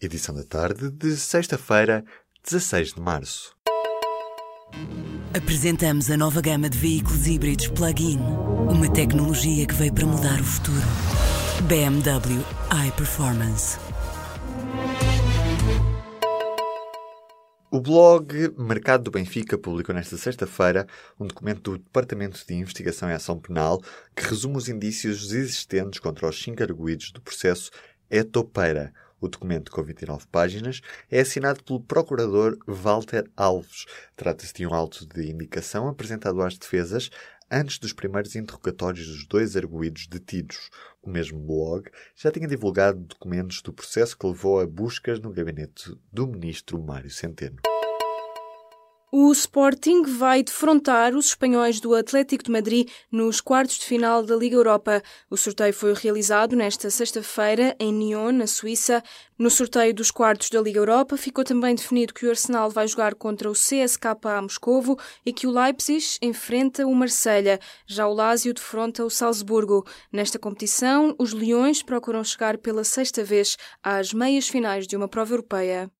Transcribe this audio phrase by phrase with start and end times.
[0.00, 2.04] edição da tarde de sexta-feira,
[2.44, 3.54] 16 de março.
[5.36, 8.18] Apresentamos a nova gama de veículos híbridos plug-in.
[8.18, 10.86] Uma tecnologia que veio para mudar o futuro.
[11.68, 12.42] BMW
[12.88, 13.78] iPerformance.
[17.70, 20.86] O blog Mercado do Benfica publicou nesta sexta-feira
[21.20, 23.80] um documento do Departamento de Investigação e Ação Penal
[24.16, 27.70] que resume os indícios existentes contra os cinco arguídos do processo
[28.10, 28.92] Etopeira.
[29.20, 33.84] O documento, com 29 páginas, é assinado pelo procurador Walter Alves.
[34.16, 37.10] Trata-se de um auto de indicação apresentado às defesas
[37.50, 40.70] antes dos primeiros interrogatórios dos dois arguídos detidos.
[41.02, 45.94] O mesmo blog já tinha divulgado documentos do processo que levou a buscas no gabinete
[46.12, 47.56] do ministro Mário Centeno.
[49.12, 54.36] O Sporting vai defrontar os espanhóis do Atlético de Madrid nos quartos de final da
[54.36, 55.02] Liga Europa.
[55.28, 59.02] O sorteio foi realizado nesta sexta-feira em Nyon, na Suíça.
[59.36, 63.16] No sorteio dos quartos da Liga Europa ficou também definido que o Arsenal vai jogar
[63.16, 67.58] contra o CSKA Moscovo e que o Leipzig enfrenta o Marselha.
[67.88, 69.84] Já o Lazio defronta o Salzburgo.
[70.12, 75.32] Nesta competição, os Leões procuram chegar pela sexta vez às meias finais de uma prova
[75.32, 75.90] europeia.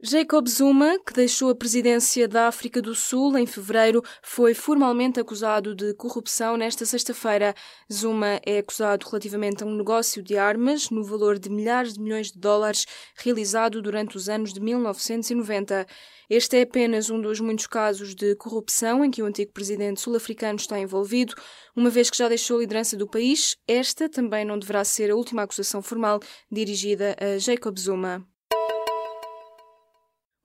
[0.00, 5.74] Jacob Zuma, que deixou a presidência da África do Sul em fevereiro, foi formalmente acusado
[5.74, 7.52] de corrupção nesta sexta-feira.
[7.92, 12.30] Zuma é acusado relativamente a um negócio de armas no valor de milhares de milhões
[12.30, 15.84] de dólares realizado durante os anos de 1990.
[16.30, 20.60] Este é apenas um dos muitos casos de corrupção em que o antigo presidente sul-africano
[20.60, 21.34] está envolvido.
[21.74, 25.16] Uma vez que já deixou a liderança do país, esta também não deverá ser a
[25.16, 28.24] última acusação formal dirigida a Jacob Zuma.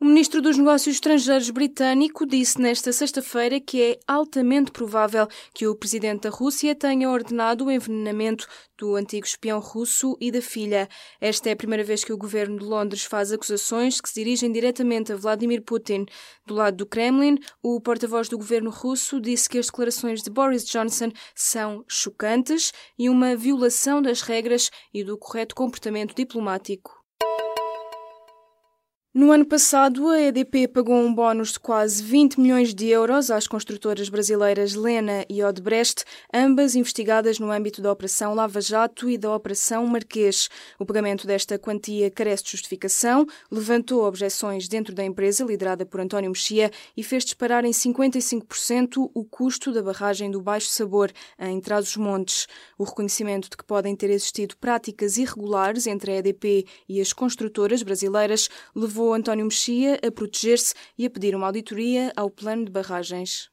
[0.04, 5.78] O ministro dos Negócios Estrangeiros britânico disse nesta sexta-feira que é altamente provável que o
[5.78, 8.46] presidente da Rússia tenha ordenado o envenenamento
[8.78, 10.90] do antigo espião russo e da filha.
[11.22, 14.52] Esta é a primeira vez que o governo de Londres faz acusações que se dirigem
[14.52, 16.06] diretamente a Vladimir Putin.
[16.46, 20.66] Do lado do Kremlin, o porta-voz do governo russo disse que as declarações de Boris
[20.66, 27.03] Johnson são chocantes e uma violação das regras e do correto comportamento diplomático.
[29.16, 33.48] No ano passado, a EDP pagou um bónus de quase 20 milhões de euros às
[33.48, 36.04] construtoras brasileiras Lena e Odebrecht,
[36.34, 40.50] ambas investigadas no âmbito da Operação Lava Jato e da Operação Marquês.
[40.80, 46.32] O pagamento desta quantia carece de justificação, levantou objeções dentro da empresa liderada por António
[46.32, 52.48] Mexia e fez disparar em 55% o custo da barragem do Baixo Sabor, em Trás-os-Montes.
[52.80, 57.84] O reconhecimento de que podem ter existido práticas irregulares entre a EDP e as construtoras
[57.84, 62.72] brasileiras levou levou António Mexia a proteger-se e a pedir uma auditoria ao plano de
[62.72, 63.53] barragens.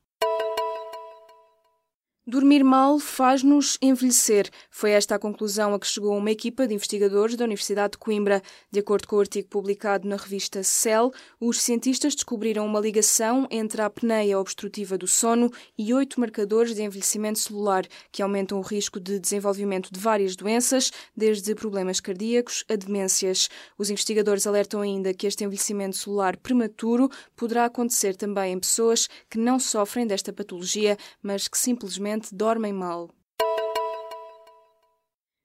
[2.31, 4.49] Dormir mal faz-nos envelhecer.
[4.71, 8.41] Foi esta a conclusão a que chegou uma equipa de investigadores da Universidade de Coimbra.
[8.71, 13.83] De acordo com o artigo publicado na revista Cell, os cientistas descobriram uma ligação entre
[13.83, 19.01] a apneia obstrutiva do sono e oito marcadores de envelhecimento celular, que aumentam o risco
[19.01, 23.49] de desenvolvimento de várias doenças, desde problemas cardíacos a demências.
[23.77, 29.37] Os investigadores alertam ainda que este envelhecimento celular prematuro poderá acontecer também em pessoas que
[29.37, 33.09] não sofrem desta patologia, mas que simplesmente dormem mal.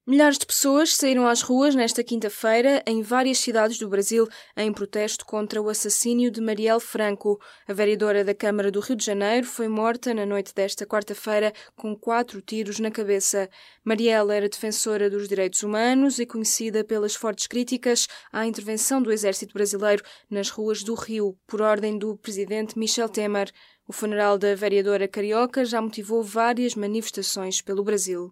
[0.08, 5.26] Milhares de pessoas saíram às ruas nesta quinta-feira em várias cidades do Brasil em protesto
[5.26, 7.42] contra o assassínio de Marielle Franco.
[7.68, 11.96] A vereadora da Câmara do Rio de Janeiro foi morta na noite desta quarta-feira com
[11.96, 13.50] quatro tiros na cabeça.
[13.84, 19.56] Marielle era defensora dos direitos humanos e conhecida pelas fortes críticas à intervenção do exército
[19.56, 23.52] brasileiro nas ruas do Rio, por ordem do presidente Michel Temer.
[23.88, 28.32] O funeral da vereadora carioca já motivou várias manifestações pelo Brasil.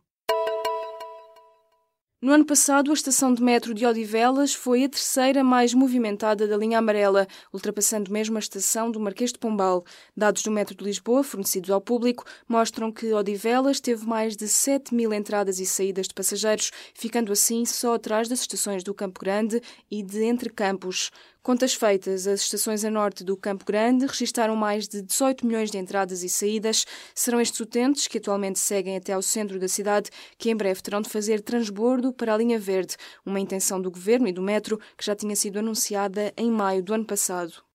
[2.23, 6.55] No ano passado, a estação de metro de Odivelas foi a terceira mais movimentada da
[6.55, 9.83] linha amarela, ultrapassando mesmo a estação do Marquês de Pombal.
[10.15, 14.95] Dados do metro de Lisboa, fornecidos ao público, mostram que Odivelas teve mais de 7
[14.95, 19.61] mil entradas e saídas de passageiros, ficando assim só atrás das estações do Campo Grande
[19.91, 21.11] e de Entre Campos.
[21.43, 25.77] Contas feitas, as estações a norte do Campo Grande registaram mais de 18 milhões de
[25.77, 26.85] entradas e saídas.
[27.13, 31.01] Serão estes utentes, que atualmente seguem até ao centro da cidade, que em breve terão
[31.01, 32.95] de fazer transbordo para a linha verde,
[33.25, 36.93] uma intenção do governo e do metro que já tinha sido anunciada em maio do
[36.93, 37.72] ano passado.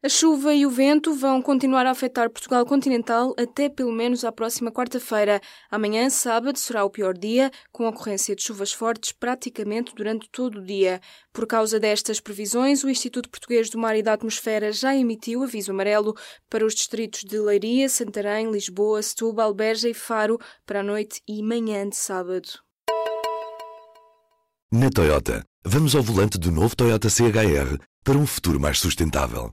[0.00, 4.30] A chuva e o vento vão continuar a afetar Portugal continental até pelo menos à
[4.30, 5.40] próxima quarta-feira.
[5.68, 10.64] Amanhã, sábado, será o pior dia, com ocorrência de chuvas fortes praticamente durante todo o
[10.64, 11.00] dia.
[11.32, 15.72] Por causa destas previsões, o Instituto Português do Mar e da Atmosfera já emitiu aviso
[15.72, 16.14] amarelo
[16.48, 21.42] para os distritos de Leiria, Santarém, Lisboa, Setúbal, Beja e Faro para a noite e
[21.42, 22.48] manhã de sábado.
[24.70, 29.52] Na Toyota, vamos ao volante do novo Toyota CHR para um futuro mais sustentável.